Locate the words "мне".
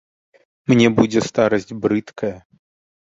0.71-0.87